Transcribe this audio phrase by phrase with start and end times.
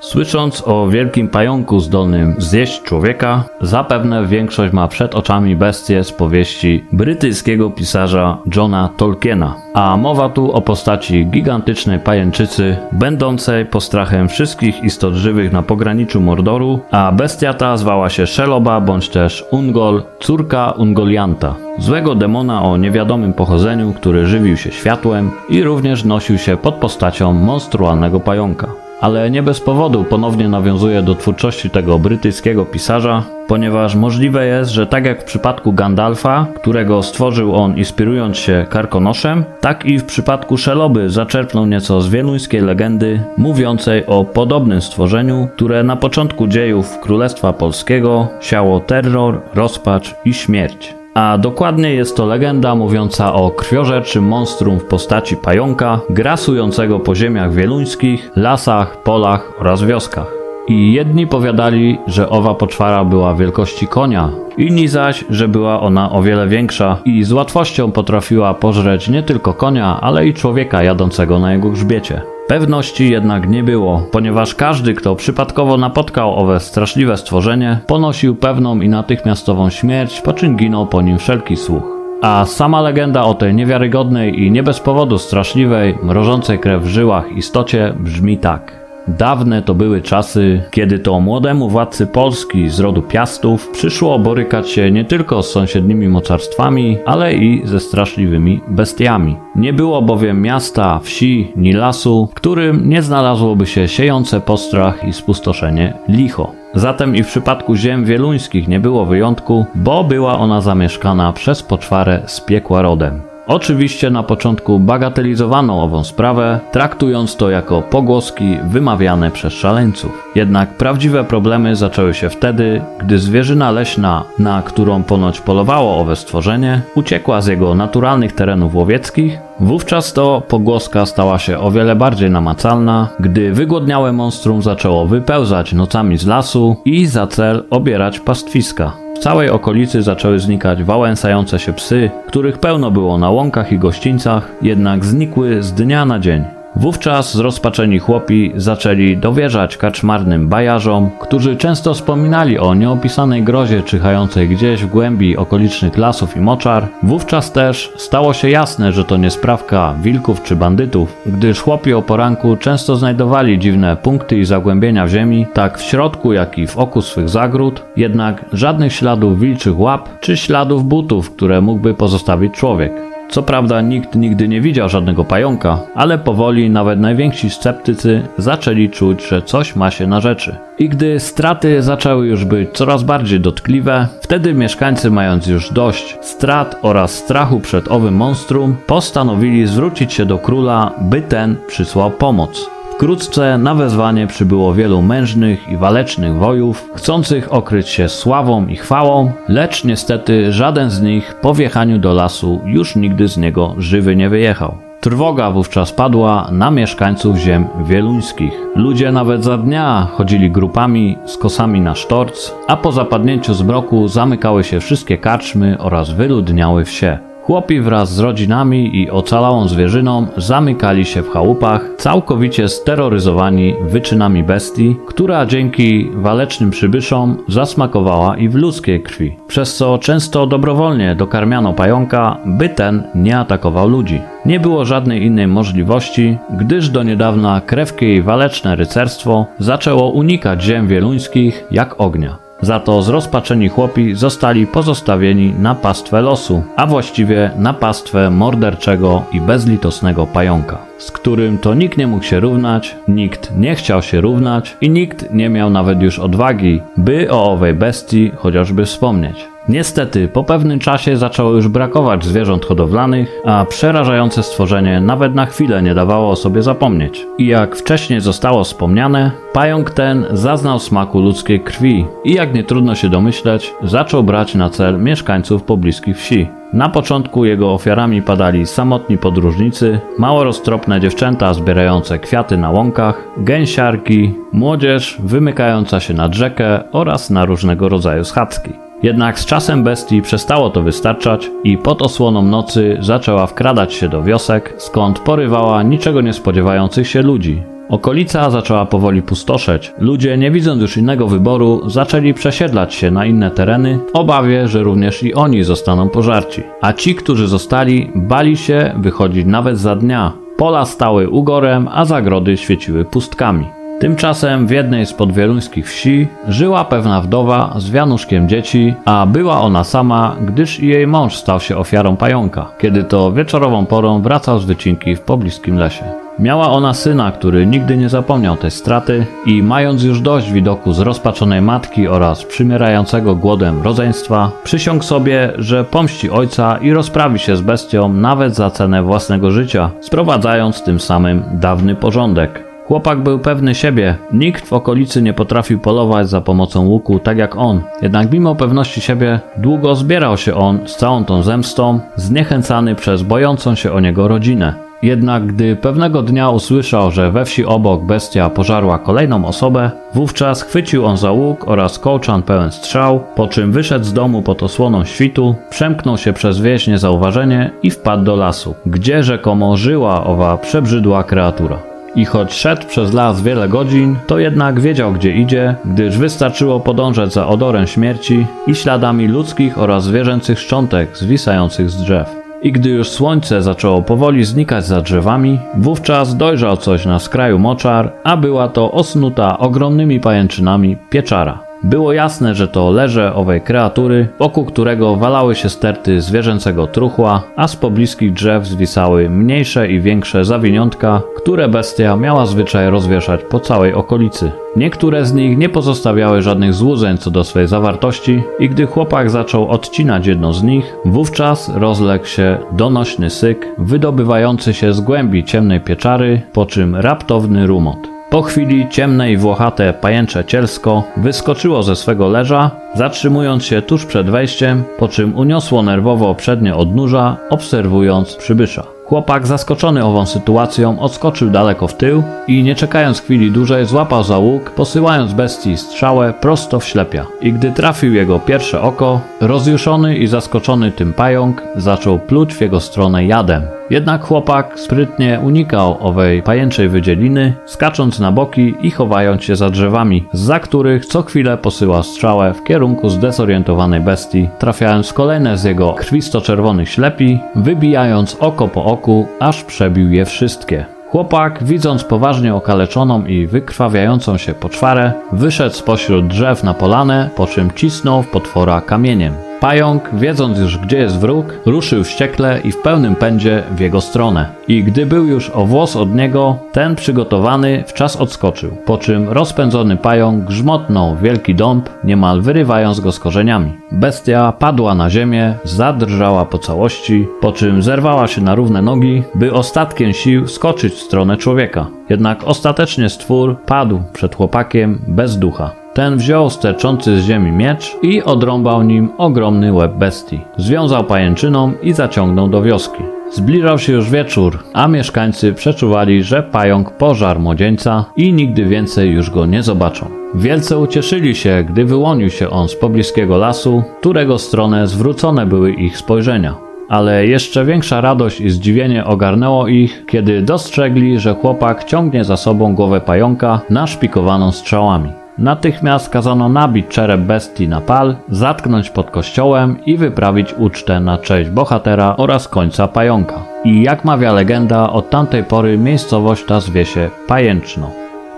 [0.00, 6.84] Słysząc o wielkim pająku zdolnym zjeść człowieka, zapewne większość ma przed oczami bestie z powieści
[6.92, 9.54] brytyjskiego pisarza Johna Tolkiena.
[9.74, 16.80] A mowa tu o postaci gigantycznej pajęczycy, będącej postrachem wszystkich istot żywych na pograniczu Mordoru,
[16.90, 21.54] a bestia ta zwała się Sheloba bądź też Ungol, córka Ungolianta.
[21.78, 27.32] Złego demona o niewiadomym pochodzeniu, który żywił się światłem i również nosił się pod postacią
[27.32, 34.46] monstrualnego pająka ale nie bez powodu ponownie nawiązuje do twórczości tego brytyjskiego pisarza, ponieważ możliwe
[34.46, 39.98] jest, że tak jak w przypadku Gandalfa, którego stworzył on inspirując się Karkonoszem, tak i
[39.98, 46.46] w przypadku Szeloby zaczerpnął nieco z wieluńskiej legendy mówiącej o podobnym stworzeniu, które na początku
[46.46, 50.99] dziejów Królestwa Polskiego siało terror, rozpacz i śmierć.
[51.20, 57.52] A dokładnie jest to legenda mówiąca o krwiożerczym monstrum w postaci pająka, grasującego po ziemiach
[57.54, 60.26] wieluńskich, lasach, polach oraz wioskach.
[60.68, 66.22] I jedni powiadali, że owa poczwara była wielkości konia, inni zaś, że była ona o
[66.22, 71.52] wiele większa i z łatwością potrafiła pożreć nie tylko konia, ale i człowieka jadącego na
[71.52, 72.22] jego grzbiecie.
[72.50, 78.88] Pewności jednak nie było, ponieważ każdy, kto przypadkowo napotkał owe straszliwe stworzenie, ponosił pewną i
[78.88, 81.82] natychmiastową śmierć, po czym ginął po nim wszelki słuch.
[82.22, 87.32] A sama legenda o tej niewiarygodnej i nie bez powodu straszliwej, mrożącej krew w żyłach
[87.36, 88.79] istocie brzmi tak.
[89.08, 94.90] Dawne to były czasy, kiedy to młodemu władcy Polski z rodu Piastów przyszło borykać się
[94.90, 99.36] nie tylko z sąsiednimi mocarstwami, ale i ze straszliwymi bestiami.
[99.56, 105.12] Nie było bowiem miasta, wsi ni lasu, w którym nie znalazłoby się siejące postrach i
[105.12, 106.52] spustoszenie licho.
[106.74, 112.22] Zatem i w przypadku ziem wieluńskich nie było wyjątku, bo była ona zamieszkana przez poczwarę
[112.26, 113.29] z piekła rodem.
[113.50, 120.28] Oczywiście na początku bagatelizowano ową sprawę, traktując to jako pogłoski wymawiane przez szaleńców.
[120.34, 126.82] Jednak prawdziwe problemy zaczęły się wtedy, gdy zwierzyna leśna, na którą ponoć polowało owe stworzenie,
[126.94, 129.38] uciekła z jego naturalnych terenów łowieckich.
[129.60, 136.18] Wówczas to pogłoska stała się o wiele bardziej namacalna, gdy wygłodniałe monstrum zaczęło wypełzać nocami
[136.18, 138.92] z lasu i za cel obierać pastwiska.
[139.16, 144.52] W całej okolicy zaczęły znikać wałęsające się psy, których pełno było na łąkach i gościńcach,
[144.62, 146.59] jednak znikły z dnia na dzień.
[146.76, 154.82] Wówczas zrozpaczeni chłopi zaczęli dowierzać kaczmarnym bajarzom, którzy często wspominali o nieopisanej grozie czyhającej gdzieś
[154.82, 156.88] w głębi okolicznych lasów i moczar.
[157.02, 162.02] Wówczas też stało się jasne, że to nie sprawka wilków czy bandytów, gdyż chłopi o
[162.02, 166.78] poranku często znajdowali dziwne punkty i zagłębienia w ziemi, tak w środku jak i w
[166.78, 173.09] oku swych zagród, jednak żadnych śladów wilczych łap czy śladów butów, które mógłby pozostawić człowiek.
[173.30, 179.28] Co prawda nikt nigdy nie widział żadnego pająka, ale powoli nawet najwięksi sceptycy zaczęli czuć,
[179.28, 180.56] że coś ma się na rzeczy.
[180.78, 186.76] I gdy straty zaczęły już być coraz bardziej dotkliwe, wtedy mieszkańcy mając już dość strat
[186.82, 192.79] oraz strachu przed owym monstrum, postanowili zwrócić się do króla, by ten przysłał pomoc.
[193.00, 199.32] Wkrótce na wezwanie przybyło wielu mężnych i walecznych wojów, chcących okryć się sławą i chwałą,
[199.48, 204.28] lecz niestety żaden z nich po wjechaniu do lasu już nigdy z niego żywy nie
[204.28, 204.74] wyjechał.
[205.00, 208.52] Trwoga wówczas padła na mieszkańców ziem wieluńskich.
[208.76, 214.64] Ludzie nawet za dnia chodzili grupami z kosami na sztorc, a po zapadnięciu zmroku zamykały
[214.64, 217.29] się wszystkie karczmy oraz wyludniały wsie.
[217.50, 224.96] Chłopi wraz z rodzinami i ocalałą zwierzyną zamykali się w chałupach, całkowicie steroryzowani wyczynami bestii,
[225.06, 232.36] która dzięki walecznym przybyszom zasmakowała i w ludzkiej krwi, przez co często dobrowolnie dokarmiano pająka,
[232.46, 234.20] by ten nie atakował ludzi.
[234.46, 240.88] Nie było żadnej innej możliwości, gdyż do niedawna krewkie i waleczne rycerstwo zaczęło unikać ziem
[240.88, 242.49] wieluńskich jak ognia.
[242.62, 249.40] Za to zrozpaczeni chłopi zostali pozostawieni na pastwę losu, a właściwie na pastwę morderczego i
[249.40, 254.76] bezlitosnego pająka, z którym to nikt nie mógł się równać, nikt nie chciał się równać
[254.80, 259.49] i nikt nie miał nawet już odwagi, by o owej bestii chociażby wspomnieć.
[259.68, 265.82] Niestety, po pewnym czasie zaczęło już brakować zwierząt hodowlanych, a przerażające stworzenie nawet na chwilę
[265.82, 267.26] nie dawało o sobie zapomnieć.
[267.38, 272.94] I jak wcześniej zostało wspomniane, pająk ten zaznał smaku ludzkiej krwi i jak nie trudno
[272.94, 276.48] się domyśleć, zaczął brać na cel mieszkańców pobliskich wsi.
[276.72, 284.34] Na początku jego ofiarami padali samotni podróżnicy, mało roztropne dziewczęta zbierające kwiaty na łąkach, gęsiarki,
[284.52, 288.70] młodzież wymykająca się nad rzekę oraz na różnego rodzaju schadzki.
[289.02, 294.22] Jednak z czasem bestii przestało to wystarczać i pod osłoną nocy zaczęła wkradać się do
[294.22, 297.62] wiosek, skąd porywała niczego nie spodziewających się ludzi.
[297.88, 299.92] Okolica zaczęła powoli pustoszeć.
[299.98, 305.22] Ludzie, nie widząc już innego wyboru, zaczęli przesiedlać się na inne tereny, obawie, że również
[305.22, 306.62] i oni zostaną pożarci.
[306.80, 310.32] A ci, którzy zostali, bali się wychodzić nawet za dnia.
[310.56, 313.79] Pola stały ugorem, a zagrody świeciły pustkami.
[314.00, 319.84] Tymczasem w jednej z podwieluńskich wsi żyła pewna wdowa z wianuszkiem dzieci, a była ona
[319.84, 325.16] sama, gdyż jej mąż stał się ofiarą pająka, kiedy to wieczorową porą wracał z wycinki
[325.16, 326.04] w pobliskim lesie.
[326.38, 331.62] Miała ona syna, który nigdy nie zapomniał tej straty i mając już dość widoku zrozpaczonej
[331.62, 338.12] matki oraz przymierającego głodem rodzeństwa, przysiągł sobie, że pomści ojca i rozprawi się z bestią
[338.12, 342.69] nawet za cenę własnego życia, sprowadzając tym samym dawny porządek.
[342.90, 344.16] Chłopak był pewny siebie.
[344.32, 347.82] Nikt w okolicy nie potrafił polować za pomocą łuku tak jak on.
[348.02, 353.74] Jednak mimo pewności siebie, długo zbierał się on z całą tą zemstą, zniechęcany przez bojącą
[353.74, 354.74] się o niego rodzinę.
[355.02, 361.06] Jednak gdy pewnego dnia usłyszał, że we wsi obok bestia pożarła kolejną osobę, wówczas chwycił
[361.06, 365.54] on za łuk oraz kołczan pełen strzał, po czym wyszedł z domu pod osłoną świtu,
[365.70, 371.89] przemknął się przez wieś niezauważenie i wpadł do lasu, gdzie rzekomo żyła owa przebrzydła kreatura.
[372.14, 377.32] I choć szedł przez las wiele godzin, to jednak wiedział gdzie idzie, gdyż wystarczyło podążać
[377.32, 382.36] za odorem śmierci i śladami ludzkich oraz zwierzęcych szczątek zwisających z drzew.
[382.62, 388.12] I gdy już słońce zaczęło powoli znikać za drzewami, wówczas dojrzał coś na skraju moczar,
[388.24, 391.69] a była to osnuta ogromnymi pajęczynami pieczara.
[391.82, 397.68] Było jasne, że to leże owej kreatury, wokół którego walały się sterty zwierzęcego truchła, a
[397.68, 403.94] z pobliskich drzew zwisały mniejsze i większe zawiniątka, które bestia miała zwyczaj rozwieszać po całej
[403.94, 404.50] okolicy.
[404.76, 409.68] Niektóre z nich nie pozostawiały żadnych złudzeń co do swej zawartości i gdy chłopak zaczął
[409.68, 416.42] odcinać jedno z nich, wówczas rozległ się donośny syk, wydobywający się z głębi ciemnej pieczary,
[416.52, 418.19] po czym raptowny rumot.
[418.30, 424.30] Po chwili ciemne i włochate pajęcze cielsko wyskoczyło ze swego leża, zatrzymując się tuż przed
[424.30, 428.84] wejściem, po czym uniosło nerwowo przednie odnóża, obserwując przybysza.
[429.04, 434.38] Chłopak zaskoczony ową sytuacją odskoczył daleko w tył i nie czekając chwili dłużej złapał za
[434.38, 437.26] łuk, posyłając bestii strzałę prosto w ślepia.
[437.40, 442.80] I gdy trafił jego pierwsze oko, rozjuszony i zaskoczony tym pająk zaczął pluć w jego
[442.80, 443.79] stronę jadem.
[443.90, 450.24] Jednak chłopak sprytnie unikał owej pajęczej wydzieliny, skacząc na boki i chowając się za drzewami,
[450.32, 456.88] za których co chwilę posyła strzałę w kierunku zdezorientowanej bestii, trafiając kolejne z jego krwisto-czerwonych
[456.88, 460.84] ślepi, wybijając oko po oku, aż przebił je wszystkie.
[461.08, 467.70] Chłopak, widząc poważnie okaleczoną i wykrwawiającą się poczwarę, wyszedł spośród drzew na polanę, po czym
[467.70, 469.49] cisnął w potwora kamieniem.
[469.60, 474.46] Pająk, wiedząc już gdzie jest wróg, ruszył wściekle i w pełnym pędzie w jego stronę.
[474.68, 479.28] I gdy był już o włos od niego, ten przygotowany w czas odskoczył, po czym
[479.28, 483.72] rozpędzony pająk grzmotnął wielki dąb, niemal wyrywając go z korzeniami.
[483.92, 489.52] Bestia padła na ziemię, zadrżała po całości, po czym zerwała się na równe nogi, by
[489.52, 491.86] ostatkiem sił skoczyć w stronę człowieka.
[492.08, 495.79] Jednak ostatecznie stwór padł przed chłopakiem bez ducha.
[496.00, 500.40] Ten wziął sterczący z ziemi miecz i odrąbał nim ogromny łeb bestii.
[500.56, 503.02] Związał pajęczyną i zaciągnął do wioski.
[503.32, 509.30] Zbliżał się już wieczór, a mieszkańcy przeczuwali, że pająk pożar młodzieńca i nigdy więcej już
[509.30, 510.06] go nie zobaczą.
[510.34, 515.98] Wielce ucieszyli się, gdy wyłonił się on z pobliskiego lasu, którego stronę zwrócone były ich
[515.98, 516.54] spojrzenia.
[516.88, 522.74] Ale jeszcze większa radość i zdziwienie ogarnęło ich, kiedy dostrzegli, że chłopak ciągnie za sobą
[522.74, 525.19] głowę pająka naszpikowaną strzałami.
[525.40, 531.50] Natychmiast kazano nabić czerep bestii na pal, zatknąć pod kościołem i wyprawić ucztę na cześć
[531.50, 533.42] bohatera oraz końca pająka.
[533.64, 537.90] I jak mawia legenda, od tamtej pory miejscowość ta zwie się Pajęczno.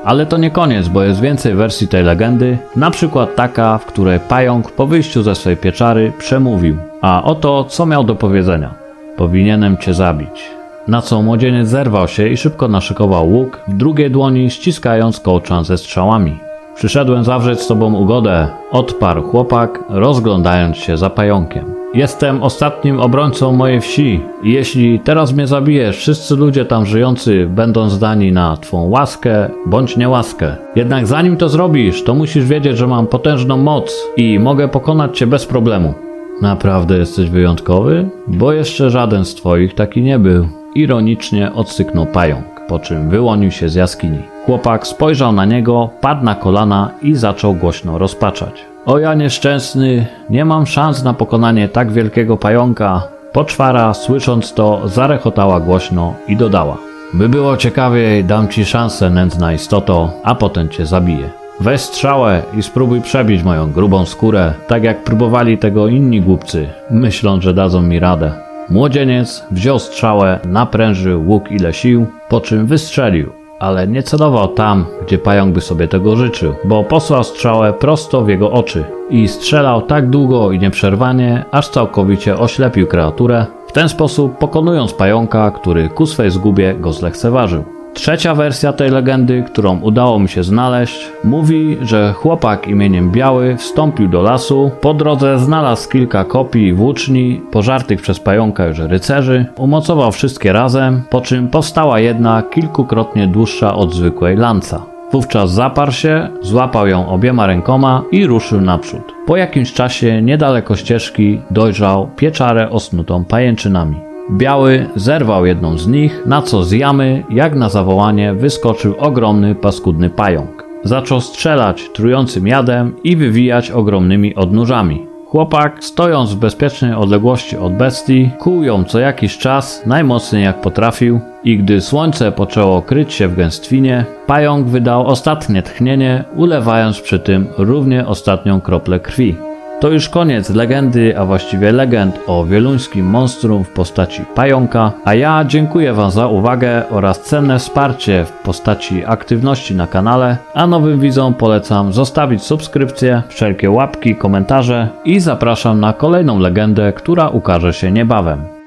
[0.04, 4.20] Ale to nie koniec, bo jest więcej wersji tej legendy, na przykład taka, w której
[4.20, 6.76] pająk po wyjściu ze swej pieczary przemówił.
[7.00, 8.74] A oto co miał do powiedzenia.
[9.16, 10.50] Powinienem cię zabić.
[10.88, 15.78] Na co młodzieniec zerwał się i szybko naszykował łuk, w drugiej dłoni ściskając kołczan ze
[15.78, 16.51] strzałami.
[16.82, 21.64] Przyszedłem zawrzeć z tobą ugodę, odparł chłopak, rozglądając się za pająkiem.
[21.94, 27.88] Jestem ostatnim obrońcą mojej wsi i jeśli teraz mnie zabijesz, wszyscy ludzie tam żyjący będą
[27.88, 30.56] zdani na twą łaskę bądź niełaskę.
[30.76, 35.26] Jednak zanim to zrobisz, to musisz wiedzieć, że mam potężną moc i mogę pokonać cię
[35.26, 35.94] bez problemu.
[36.40, 38.08] Naprawdę jesteś wyjątkowy?
[38.26, 40.48] Bo jeszcze żaden z twoich taki nie był.
[40.74, 44.31] Ironicznie odsyknął pająk, po czym wyłonił się z jaskini.
[44.46, 48.64] Chłopak spojrzał na niego, padł na kolana i zaczął głośno rozpaczać.
[48.86, 53.02] O ja nieszczęsny, nie mam szans na pokonanie tak wielkiego pająka.
[53.32, 56.76] Poczwara, słysząc to, zarechotała głośno i dodała.
[57.14, 61.30] By było ciekawiej, dam ci szansę, nędzna istoto, a potem cię zabiję.
[61.60, 67.44] Weź strzałę i spróbuj przebić moją grubą skórę, tak jak próbowali tego inni głupcy, myśląc,
[67.44, 68.32] że dadzą mi radę.
[68.68, 75.18] Młodzieniec wziął strzałę, naprężył łuk ile sił, po czym wystrzelił, ale nie celował tam, gdzie
[75.18, 80.10] pająk by sobie tego życzył, bo posłał strzałę prosto w jego oczy i strzelał tak
[80.10, 86.30] długo i nieprzerwanie, aż całkowicie oślepił kreaturę, w ten sposób pokonując pająka, który ku swej
[86.30, 87.81] zgubie go zlekceważył.
[87.94, 94.08] Trzecia wersja tej legendy, którą udało mi się znaleźć, mówi, że chłopak imieniem Biały wstąpił
[94.08, 100.52] do lasu, po drodze znalazł kilka kopii włóczni, pożartych przez pająka już rycerzy, umocował wszystkie
[100.52, 104.82] razem, po czym powstała jedna kilkukrotnie dłuższa od zwykłej lanca.
[105.12, 109.12] Wówczas zaparł się, złapał ją obiema rękoma i ruszył naprzód.
[109.26, 114.11] Po jakimś czasie niedaleko ścieżki dojrzał pieczarę osnutą pajęczynami.
[114.32, 120.10] Biały zerwał jedną z nich, na co z jamy, jak na zawołanie, wyskoczył ogromny, paskudny
[120.10, 120.64] pająk.
[120.84, 125.06] Zaczął strzelać trującym jadem i wywijać ogromnymi odnóżami.
[125.26, 131.20] Chłopak, stojąc w bezpiecznej odległości od bestii, kuł ją co jakiś czas, najmocniej jak potrafił,
[131.44, 137.46] i gdy słońce poczęło kryć się w gęstwinie, pająk wydał ostatnie tchnienie, ulewając przy tym
[137.58, 139.36] równie ostatnią kroplę krwi.
[139.82, 145.44] To już koniec legendy, a właściwie legend o wieluńskim monstrum w postaci pająka, a ja
[145.44, 151.34] dziękuję Wam za uwagę oraz cenne wsparcie w postaci aktywności na kanale, a nowym widzom
[151.34, 158.61] polecam zostawić subskrypcję, wszelkie łapki, komentarze i zapraszam na kolejną legendę, która ukaże się niebawem.